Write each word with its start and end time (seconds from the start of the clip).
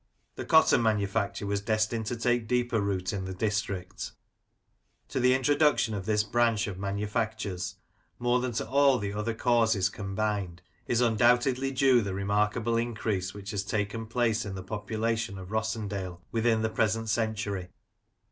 The 0.33 0.45
cotton 0.45 0.81
manufacture 0.81 1.45
was 1.45 1.61
destined 1.61 2.07
to 2.07 2.15
take 2.15 2.47
deeper 2.47 2.81
root 2.81 3.13
in 3.13 3.25
the 3.25 3.35
district 3.35 4.13
To 5.09 5.19
the 5.19 5.35
introduction 5.35 5.93
of 5.93 6.07
this 6.07 6.23
branch 6.23 6.65
of 6.65 6.79
manu 6.79 7.05
factures, 7.05 7.75
more 8.17 8.39
than 8.39 8.51
to 8.53 8.67
all 8.67 8.97
the 8.97 9.13
other 9.13 9.35
causes 9.35 9.89
combined, 9.89 10.63
is 10.87 11.01
undoubtedly 11.01 11.69
due 11.69 12.01
the 12.01 12.15
remarkable 12.15 12.77
increase 12.77 13.35
which 13.35 13.51
has 13.51 13.63
taken 13.63 14.07
place 14.07 14.43
in 14.43 14.55
the 14.55 14.63
population 14.63 15.37
of 15.37 15.49
Rossendale 15.51 16.19
within 16.31 16.63
the 16.63 16.69
present 16.71 17.07
century. 17.07 17.69